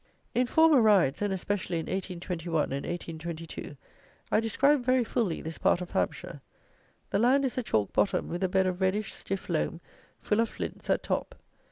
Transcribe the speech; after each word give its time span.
In 0.33 0.47
former 0.47 0.81
RIDES, 0.81 1.21
and 1.21 1.31
especially 1.31 1.77
in 1.77 1.85
1821 1.85 2.71
and 2.71 2.87
1822, 2.87 3.77
I 4.31 4.39
described 4.39 4.83
very 4.83 5.03
fully 5.03 5.41
this 5.43 5.59
part 5.59 5.79
of 5.79 5.91
Hampshire. 5.91 6.41
The 7.11 7.19
land 7.19 7.45
is 7.45 7.55
a 7.59 7.61
chalk 7.61 7.93
bottom, 7.93 8.27
with 8.27 8.43
a 8.43 8.49
bed 8.49 8.65
of 8.65 8.81
reddish, 8.81 9.13
stiff 9.13 9.47
loam, 9.47 9.79
full 10.19 10.39
of 10.39 10.49
flints, 10.49 10.89
at 10.89 11.03
top. 11.03 11.35